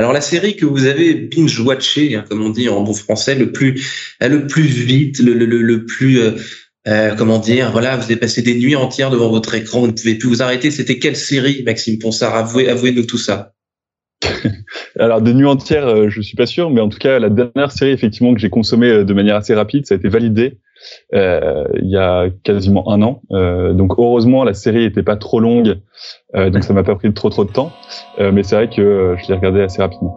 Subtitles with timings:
[0.00, 3.52] Alors la série que vous avez binge-watché, hein, comme on dit en bon français, le
[3.52, 3.86] plus,
[4.22, 6.30] euh, le plus vite, le, le, le plus, euh,
[6.88, 9.92] euh, comment dire, voilà, vous avez passé des nuits entières devant votre écran, vous ne
[9.92, 10.70] pouvez plus vous arrêter.
[10.70, 12.34] C'était quelle série, Maxime Ponsard?
[12.34, 13.52] Avouez, avouez-nous tout ça.
[14.98, 17.90] Alors des nuits entières, je suis pas sûr, mais en tout cas la dernière série
[17.90, 20.56] effectivement que j'ai consommée de manière assez rapide, ça a été validé
[21.14, 23.22] euh, il y a quasiment un an.
[23.32, 25.78] Euh, donc heureusement la série était pas trop longue,
[26.34, 27.72] euh, donc ça m'a pas pris trop trop de temps.
[28.18, 30.16] mais c'est vrai que je l'ai regardé assez rapidement.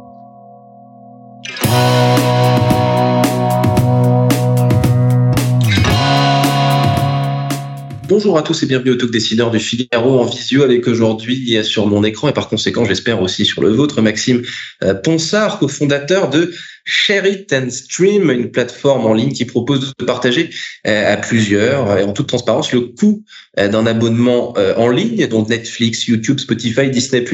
[8.16, 11.88] Bonjour à tous et bienvenue au Talk Décideur du Figaro en visio avec aujourd'hui sur
[11.88, 14.44] mon écran et par conséquent j'espère aussi sur le vôtre Maxime
[14.83, 16.53] euh, Ponsard, cofondateur de
[16.86, 20.52] Share It and Stream, une plateforme en ligne qui propose de partager
[20.86, 23.23] euh, à plusieurs et en toute transparence le coût
[23.58, 27.25] euh, d'un abonnement en ligne, dont Netflix, YouTube, Spotify, Disney+,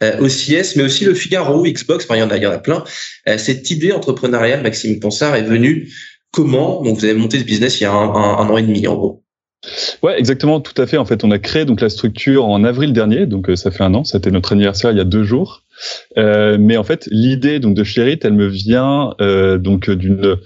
[0.00, 2.58] OCS, mais aussi le Figaro, Xbox, enfin il y en a, il y en a
[2.58, 2.84] plein.
[3.38, 5.92] Cette idée entrepreneuriale, Maxime Ponsard, est venue
[6.30, 6.80] comment?
[6.84, 9.25] Donc vous avez monté ce business il y a un an et demi en gros.
[10.02, 10.96] Ouais, exactement, tout à fait.
[10.96, 13.82] En fait, on a créé donc la structure en avril dernier, donc euh, ça fait
[13.82, 14.04] un an.
[14.04, 15.62] C'était notre anniversaire il y a deux jours.
[16.16, 20.36] Euh, mais en fait, l'idée donc de Sherit, elle me vient euh, donc d'une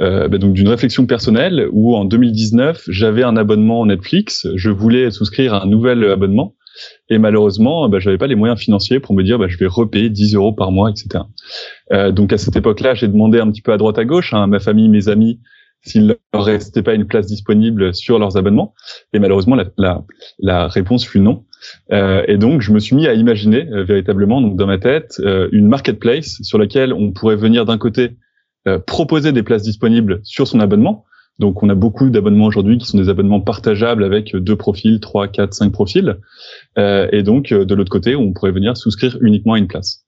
[0.00, 5.10] euh, bah, donc d'une réflexion personnelle où en 2019 j'avais un abonnement Netflix, je voulais
[5.10, 6.54] souscrire à un nouvel abonnement
[7.10, 10.10] et malheureusement, bah, j'avais pas les moyens financiers pour me dire bah, je vais repayer
[10.10, 11.24] 10 euros par mois, etc.
[11.92, 14.42] Euh, donc à cette époque-là, j'ai demandé un petit peu à droite à gauche hein,
[14.42, 15.40] à ma famille, mes amis,
[15.82, 18.74] s'il ne restait pas une place disponible sur leurs abonnements.
[19.12, 20.04] Et malheureusement, la, la,
[20.38, 21.44] la réponse fut non.
[21.92, 25.20] Euh, et donc, je me suis mis à imaginer euh, véritablement, donc dans ma tête,
[25.20, 28.16] euh, une marketplace sur laquelle on pourrait venir d'un côté
[28.66, 31.04] euh, proposer des places disponibles sur son abonnement.
[31.38, 35.28] Donc, on a beaucoup d'abonnements aujourd'hui qui sont des abonnements partageables avec deux profils, trois,
[35.28, 36.16] quatre, cinq profils.
[36.76, 40.07] et donc, de l'autre côté, on pourrait venir souscrire uniquement à une place.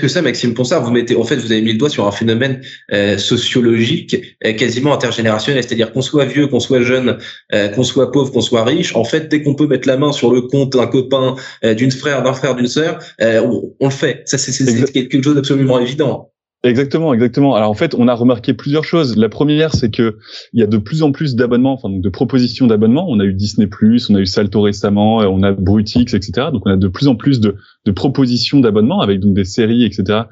[0.00, 2.12] Que ça, Maxime Ponsard, vous mettez, en fait, vous avez mis le doigt sur un
[2.12, 2.60] phénomène
[2.92, 7.18] euh, sociologique euh, quasiment intergénérationnel, c'est-à-dire qu'on soit vieux, qu'on soit jeune,
[7.54, 8.94] euh, qu'on soit pauvre, qu'on soit riche.
[8.94, 12.22] En fait, dès qu'on peut mettre la main sur le compte d'un copain, d'une frère,
[12.22, 14.22] d'un frère, d'une sœur, on, on, le fait.
[14.26, 16.30] Ça, c'est quelque chose d'absolument évident.
[16.66, 17.54] Exactement, exactement.
[17.54, 19.16] Alors en fait, on a remarqué plusieurs choses.
[19.16, 20.18] La première, c'est que
[20.52, 23.06] il y a de plus en plus d'abonnements, enfin de propositions d'abonnements.
[23.08, 23.68] On a eu Disney+,
[24.10, 26.48] on a eu Salto récemment, on a Brutix, etc.
[26.52, 29.84] Donc on a de plus en plus de, de propositions d'abonnements avec donc des séries,
[29.84, 30.24] etc.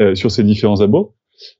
[0.00, 1.16] Euh, sur ces différents abos.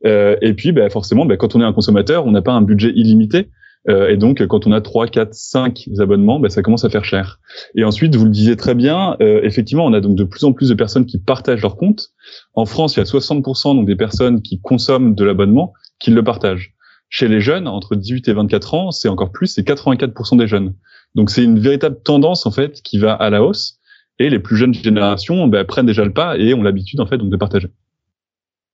[0.07, 2.63] Euh, et puis, bah, forcément, bah, quand on est un consommateur, on n'a pas un
[2.63, 3.49] budget illimité.
[3.89, 7.05] Euh, et donc, quand on a 3, 4, 5 abonnements, bah, ça commence à faire
[7.05, 7.41] cher.
[7.75, 10.53] Et ensuite, vous le disiez très bien, euh, effectivement, on a donc de plus en
[10.53, 12.11] plus de personnes qui partagent leur compte.
[12.55, 16.23] En France, il y a 60% donc des personnes qui consomment de l'abonnement qui le
[16.23, 16.75] partagent.
[17.09, 20.75] Chez les jeunes, entre 18 et 24 ans, c'est encore plus, c'est 84% des jeunes.
[21.15, 23.79] Donc, c'est une véritable tendance en fait qui va à la hausse.
[24.19, 27.19] Et les plus jeunes générations bah, prennent déjà le pas et ont l'habitude en fait
[27.19, 27.69] donc de partager.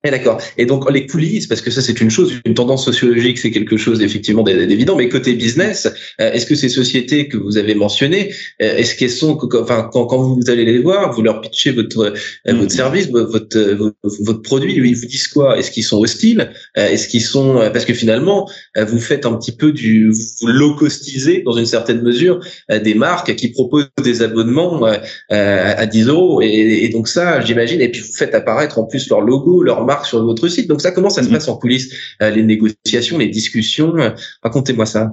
[0.06, 0.38] Eh, d'accord.
[0.58, 3.78] Et donc les coulisses, parce que ça c'est une chose, une tendance sociologique, c'est quelque
[3.78, 4.96] chose effectivement d'évident.
[4.96, 9.08] Mais côté business, euh, est-ce que ces sociétés que vous avez mentionnées, euh, est-ce qu'elles
[9.08, 12.10] sont, enfin quand, quand vous allez les voir, vous leur pitchez votre euh,
[12.46, 12.56] mm-hmm.
[12.58, 13.58] votre service, votre
[14.02, 15.58] votre produit, ils vous disent quoi?
[15.58, 16.52] Est-ce qu'ils sont hostiles?
[16.76, 21.42] Est-ce qu'ils sont parce que finalement vous faites un petit peu du vous low costisez
[21.42, 24.82] dans une certaine mesure des marques qui proposent des abonnements
[25.30, 29.08] à 10 euros et, et donc ça j'imagine et puis vous faites apparaître en plus
[29.08, 30.68] leur logo, leur marque sur votre site.
[30.68, 31.34] Donc ça, comment ça se mhm.
[31.34, 34.10] passe en coulisses euh, Les négociations, les discussions euh,
[34.42, 35.12] Racontez-moi ça.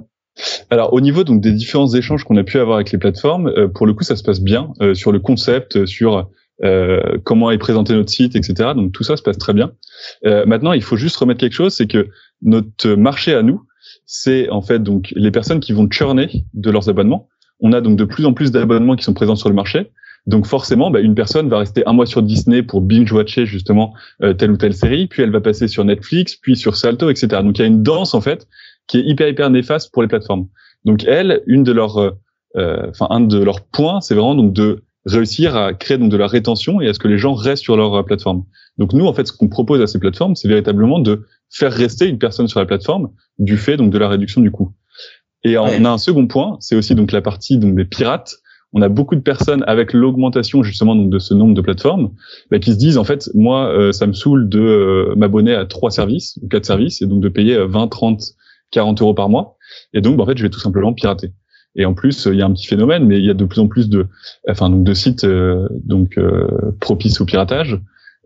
[0.70, 3.68] Alors au niveau donc des différents échanges qu'on a pu avoir avec les plateformes, euh,
[3.68, 6.30] pour le coup ça se passe bien sur le concept, sur
[7.24, 8.70] comment est présenté notre site, etc.
[8.74, 9.72] Donc tout ça se passe très bien.
[10.22, 12.08] maintenant il faut juste remettre quelque chose, c'est que
[12.40, 13.62] notre marché à nous,
[14.06, 17.28] c'est en fait donc les personnes qui vont churner de leurs abonnements.
[17.60, 19.90] On a donc de plus en plus d'abonnements qui sont présents sur le marché.
[20.26, 23.92] Donc forcément, bah, une personne va rester un mois sur Disney pour binge-watcher justement
[24.22, 27.42] euh, telle ou telle série, puis elle va passer sur Netflix, puis sur Salto, etc.
[27.42, 28.46] Donc il y a une danse en fait
[28.86, 30.46] qui est hyper hyper néfaste pour les plateformes.
[30.84, 32.10] Donc elle, une de leurs, euh,
[32.56, 36.16] euh, enfin un de leurs points, c'est vraiment donc de réussir à créer donc de
[36.16, 38.44] la rétention et à ce que les gens restent sur leur plateforme.
[38.78, 42.06] Donc nous en fait, ce qu'on propose à ces plateformes, c'est véritablement de faire rester
[42.06, 43.10] une personne sur la plateforme
[43.40, 44.72] du fait donc de la réduction du coût.
[45.44, 48.36] Et on a un second point, c'est aussi donc la partie donc des pirates
[48.72, 52.10] on a beaucoup de personnes avec l'augmentation justement de ce nombre de plateformes
[52.50, 55.66] bah, qui se disent en fait moi euh, ça me saoule de euh, m'abonner à
[55.66, 58.22] trois services ou quatre services et donc de payer 20, 30,
[58.70, 59.56] 40 euros par mois
[59.92, 61.32] et donc bah, en fait je vais tout simplement pirater.
[61.74, 63.58] Et en plus, il y a un petit phénomène, mais il y a de plus
[63.58, 64.06] en plus de,
[64.46, 65.26] enfin donc de sites
[65.86, 66.20] donc
[66.80, 67.80] propices au piratage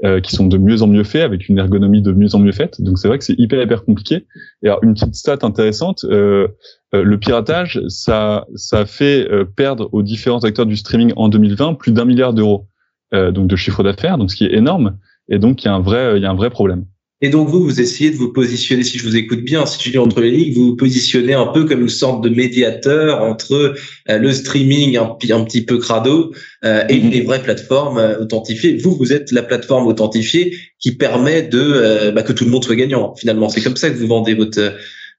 [0.04, 2.52] euh, qui sont de mieux en mieux faits avec une ergonomie de mieux en mieux
[2.52, 2.82] faite.
[2.82, 4.26] Donc c'est vrai que c'est hyper hyper compliqué.
[4.62, 6.48] Et alors une petite stat intéressante, euh,
[6.94, 9.26] euh, le piratage, ça ça fait
[9.56, 12.68] perdre aux différents acteurs du streaming en 2020 plus d'un milliard d'euros
[13.12, 14.98] donc de chiffre d'affaires, donc ce qui est énorme.
[15.30, 16.84] Et donc il y a un vrai il y a un vrai problème.
[17.22, 19.90] Et donc vous, vous essayez de vous positionner, si je vous écoute bien, si je
[19.90, 23.74] dis entre les lignes, vous vous positionnez un peu comme une sorte de médiateur entre
[24.10, 26.34] euh, le streaming un, un, petit peu crado
[26.64, 28.76] euh, et les vraies plateformes euh, authentifiées.
[28.76, 32.76] Vous, vous êtes la plateforme authentifiée qui permet de bah, que tout le monde soit
[32.76, 33.14] gagnant.
[33.16, 34.74] Finalement, c'est comme ça que vous vendez votre,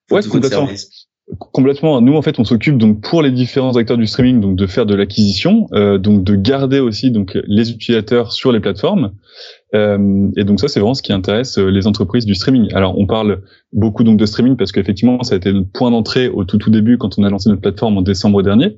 [0.09, 1.07] votre, votre service.
[1.37, 1.99] Complètement.
[1.99, 4.85] Nous, en fait, on s'occupe donc pour les différents acteurs du streaming, donc de faire
[4.85, 9.11] de l'acquisition, euh, donc de garder aussi donc les utilisateurs sur les plateformes.
[9.75, 12.73] Euh, et donc ça, c'est vraiment ce qui intéresse euh, les entreprises du streaming.
[12.73, 13.41] Alors, on parle
[13.73, 16.69] beaucoup donc de streaming parce qu'effectivement, ça a été le point d'entrée au tout tout
[16.69, 18.77] début quand on a lancé notre plateforme en décembre dernier.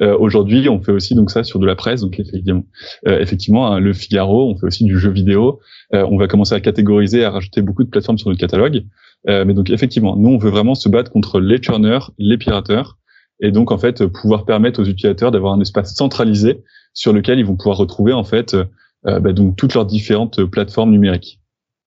[0.00, 2.64] Euh, Aujourd'hui, on fait aussi donc ça sur de la presse, donc effectivement,
[3.06, 5.60] euh, effectivement, hein, le Figaro, on fait aussi du jeu vidéo.
[5.94, 8.84] Euh, on va commencer à catégoriser, à rajouter beaucoup de plateformes sur notre catalogue.
[9.26, 12.96] Mais donc effectivement, nous on veut vraiment se battre contre les churners, les pirateurs,
[13.42, 16.62] et donc en fait pouvoir permettre aux utilisateurs d'avoir un espace centralisé
[16.94, 18.56] sur lequel ils vont pouvoir retrouver en fait
[19.04, 21.40] bah, donc toutes leurs différentes plateformes numériques.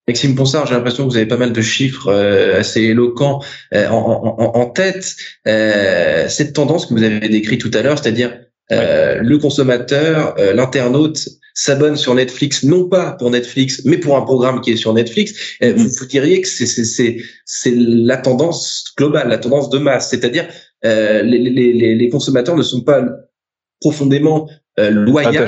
[0.07, 3.41] Maxime Ponsard, j'ai l'impression que vous avez pas mal de chiffres euh, assez éloquents
[3.73, 5.15] en, en, en, tête.
[5.45, 8.37] cette tendance que vous avez décrite tout à l'heure, c'est-à-dire
[8.69, 14.71] le consommateur, l'internaute s'abonne sur Netflix, non pas pour Netflix, mais pour un programme qui
[14.71, 19.37] est sur Netflix, euh, vous, vous, diriez que c'est c'est c'est la tendance globale, la
[19.37, 20.47] tendance de masse, c'est-à-dire
[20.85, 23.05] euh, les, les, les consommateurs ne sont pas
[23.79, 24.49] profondément
[24.79, 25.45] euh, loyaux.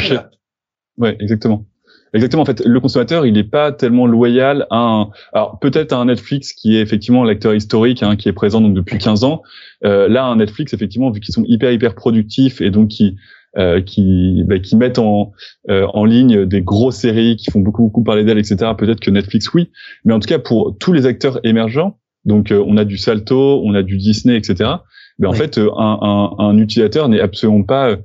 [0.98, 1.66] Ouais, exactement.
[2.14, 2.44] Exactement.
[2.44, 5.10] En fait, le consommateur, il n'est pas tellement loyal à un.
[5.34, 8.74] Alors peut-être à un Netflix qui est effectivement l'acteur historique, hein, qui est présent donc
[8.74, 9.42] depuis 15 ans.
[9.84, 13.18] Euh, là, un Netflix, effectivement, vu qu'ils sont hyper hyper productifs et donc qui
[13.58, 15.32] euh, qui, bah, qui mettent en,
[15.70, 18.72] euh, en ligne des grosses séries qui font beaucoup beaucoup parler d'elles, etc.
[18.78, 19.72] Peut-être que Netflix, oui,
[20.04, 23.62] mais en tout cas pour tous les acteurs émergents, donc euh, on a du Salto,
[23.64, 24.72] on a du Disney, etc.
[25.20, 27.96] Mais en fait, un, un, un utilisateur n'est absolument pas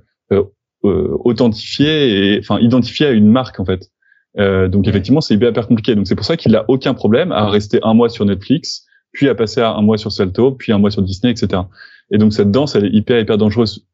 [0.83, 3.91] authentifié et enfin identifié à une marque en fait.
[4.37, 5.95] donc effectivement, c'est hyper compliqué.
[5.95, 9.29] Donc c'est pour ça qu'il a aucun problème à rester un mois sur Netflix, puis
[9.29, 11.63] à passer à un mois sur Salto, puis un mois sur Disney, etc.
[12.11, 13.87] Et donc cette danse, elle est hyper hyper dangereuse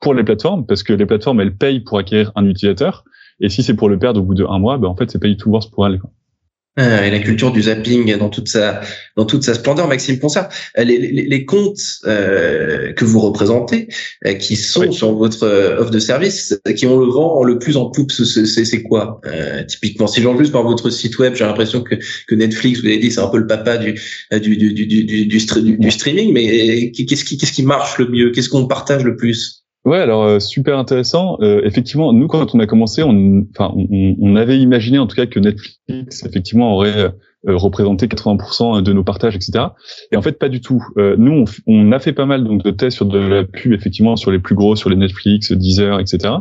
[0.00, 3.04] pour les plateformes, parce que les plateformes, elles payent pour acquérir un utilisateur.
[3.40, 5.18] Et si c'est pour le perdre au bout de un mois, ben en fait, c'est
[5.18, 5.98] pay to worse pour elles.
[5.98, 6.10] Quoi.
[6.80, 8.80] Euh, et la culture du zapping dans toute sa
[9.16, 10.48] dans toute sa splendeur, Maxime Ponsard.
[10.76, 13.86] Euh, les, les, les comptes euh, que vous représentez,
[14.26, 15.46] euh, qui sont sur votre
[15.78, 19.20] offre de service, qui ont le vent le plus en poupe, c'est quoi
[19.68, 21.94] Typiquement, si j'en juste par votre site web, j'ai l'impression que,
[22.26, 23.94] que Netflix, vous avez dit, c'est un peu le papa du
[24.32, 25.26] du du du, du, du,
[25.78, 26.32] du streaming.
[26.32, 28.30] Mais qu'est-ce qui qu'est-ce qui marche le mieux?
[28.32, 29.63] Qu'est-ce qu'on partage le plus?
[29.84, 31.36] Ouais, alors euh, super intéressant.
[31.42, 35.14] Euh, effectivement, nous quand on a commencé, on, enfin, on, on, avait imaginé en tout
[35.14, 37.12] cas que Netflix effectivement aurait euh,
[37.48, 39.66] représenté 80% de nos partages, etc.
[40.10, 40.82] Et en fait, pas du tout.
[40.96, 43.74] Euh, nous, on, on, a fait pas mal donc de tests sur de la pub,
[43.74, 46.32] effectivement, sur les plus gros, sur les Netflix, Deezer, etc.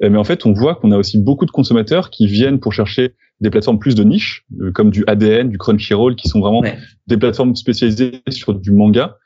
[0.00, 3.14] mais en fait, on voit qu'on a aussi beaucoup de consommateurs qui viennent pour chercher
[3.40, 4.44] des plateformes plus de niche,
[4.74, 6.62] comme du ADN, du Crunchyroll, qui sont vraiment
[7.06, 9.16] des plateformes spécialisées sur du manga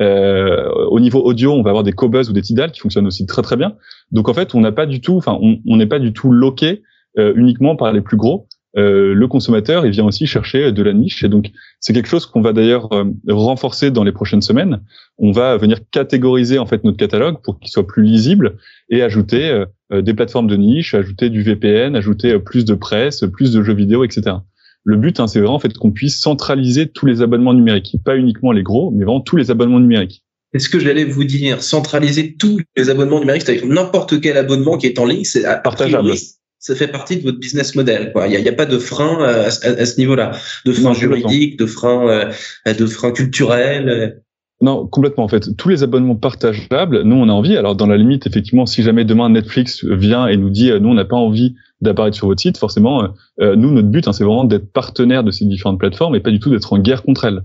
[0.00, 3.26] euh, au niveau audio, on va avoir des Cobuzz ou des Tidal qui fonctionnent aussi
[3.26, 3.76] très très bien.
[4.10, 6.82] Donc en fait, on n'a pas du tout, enfin, on n'est pas du tout loqué
[7.18, 8.48] euh, uniquement par les plus gros.
[8.78, 12.24] Euh, le consommateur, il vient aussi chercher de la niche et donc c'est quelque chose
[12.24, 14.80] qu'on va d'ailleurs euh, renforcer dans les prochaines semaines.
[15.18, 18.56] On va venir catégoriser en fait notre catalogue pour qu'il soit plus lisible
[18.88, 23.52] et ajouter euh, des plateformes de niche, ajouter du VPN, ajouter plus de presse, plus
[23.52, 24.36] de jeux vidéo, etc.
[24.84, 28.16] Le but, hein, c'est vraiment en fait qu'on puisse centraliser tous les abonnements numériques, pas
[28.16, 30.24] uniquement les gros, mais vraiment tous les abonnements numériques.
[30.54, 34.86] Est-ce que j'allais vous dire centraliser tous les abonnements numériques, c'est-à-dire n'importe quel abonnement qui
[34.86, 36.12] est en ligne, c'est partageable.
[36.58, 38.12] Ça fait partie de votre business model.
[38.28, 40.32] Il n'y a, pas de frein euh, à, ce niveau-là,
[40.64, 43.88] de frein juridique, de frein, euh, de frein culturel.
[43.88, 44.08] Euh.
[44.60, 45.56] Non, complètement en fait.
[45.56, 47.56] Tous les abonnements partageables, nous on a envie.
[47.56, 50.94] Alors dans la limite, effectivement, si jamais demain Netflix vient et nous dit, nous on
[50.94, 53.08] n'a pas envie d'apparaître sur votre site, forcément, euh,
[53.40, 56.30] euh, nous, notre but, hein, c'est vraiment d'être partenaire de ces différentes plateformes et pas
[56.30, 57.42] du tout d'être en guerre contre elles.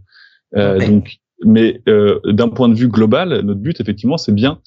[0.56, 4.60] Euh, donc, mais d'un point de vue global, notre but, effectivement, c'est bien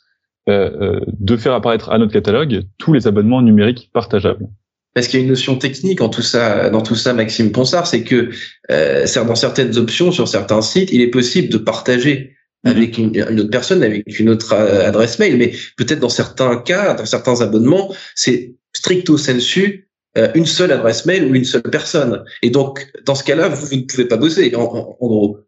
[0.47, 4.49] de faire apparaître à notre catalogue tous les abonnements numériques partageables.
[4.95, 7.87] Parce qu'il y a une notion technique en tout ça, dans tout ça, Maxime Ponsard,
[7.87, 8.31] c'est que
[8.69, 13.51] dans certaines options, sur certains sites, il est possible de partager avec une, une, autre
[13.51, 15.37] personne, avec une autre euh, adresse mail.
[15.37, 21.07] Mais peut-être dans certains cas, dans certains abonnements, c'est stricto sensu euh, une seule adresse
[21.07, 22.25] mail ou une seule personne.
[22.43, 25.39] Et donc, dans ce cas-là, vous, ne pouvez pas bosser, en, en, gros.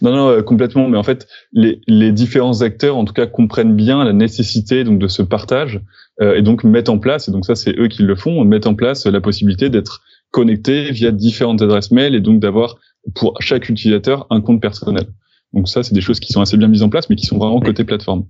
[0.00, 0.88] Non, non, euh, complètement.
[0.88, 4.98] Mais en fait, les, les, différents acteurs, en tout cas, comprennent bien la nécessité donc
[5.00, 5.80] de ce partage
[6.20, 7.28] euh, et donc mettent en place.
[7.28, 10.92] Et donc ça, c'est eux qui le font, mettent en place la possibilité d'être connectés
[10.92, 12.76] via différentes adresses mail et donc d'avoir
[13.14, 15.06] pour chaque utilisateur un compte personnel.
[15.52, 17.38] Donc ça, c'est des choses qui sont assez bien mises en place, mais qui sont
[17.38, 18.26] vraiment côté plateforme.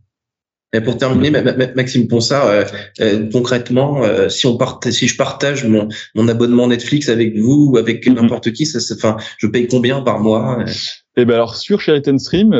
[0.73, 1.31] Et pour terminer,
[1.77, 2.65] Maxime Ponsard, euh,
[3.01, 7.71] euh, concrètement, euh, si on part, si je partage mon, mon abonnement Netflix avec vous
[7.71, 8.15] ou avec mhm.
[8.15, 10.65] n'importe qui, ça, enfin, je paye combien par mois
[11.17, 12.55] Eh ben alors sur Sheraton Stream,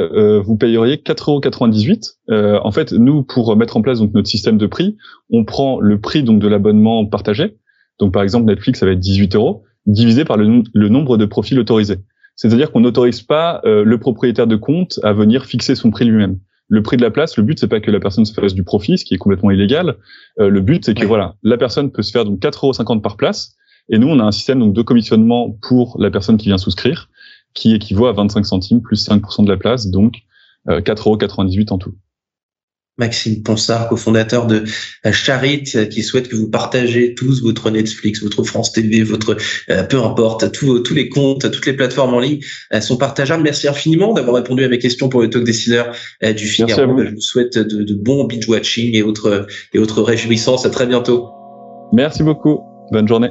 [0.45, 2.61] vous payeriez 4,98 euros.
[2.65, 4.97] en fait, nous pour mettre en place donc notre système de prix,
[5.31, 7.57] on prend le prix donc de l'abonnement partagé.
[7.99, 11.27] Donc par exemple Netflix, ça va être 18 euros divisé par le, le nombre de
[11.27, 11.99] profils autorisés.
[12.37, 16.83] C'est-à-dire qu'on n'autorise pas le propriétaire de compte à venir fixer son prix lui-même le
[16.83, 18.99] prix de la place, le but c'est pas que la personne se fasse du profit,
[18.99, 19.97] ce qui est complètement illégal.
[20.41, 23.17] Euh, le but c'est que voilà, la personne peut se faire donc 4,50 euros par
[23.17, 23.55] place,
[23.89, 27.09] et nous on a un système donc de commissionnement pour la personne qui vient souscrire,
[27.55, 30.17] qui équivaut à 25 centimes plus 5% de la place, donc
[30.69, 31.95] euh, 4,98 euros en tout.
[32.99, 34.65] Maxime Ponsard, cofondateur de
[35.13, 39.37] Charit, qui souhaite que vous partagez tous votre Netflix, votre France TV, votre
[39.71, 42.41] euh, peu importe, tous, tous les comptes, toutes les plateformes en ligne
[42.81, 43.43] sont partageables.
[43.43, 46.99] Merci infiniment d'avoir répondu à mes questions pour le talk décideur euh, du Figaro.
[46.99, 50.67] Je vous souhaite de, de bons binge watching et autres et autres réjouissances.
[50.67, 51.29] À très bientôt.
[51.93, 52.61] Merci beaucoup.
[52.91, 53.31] Bonne journée.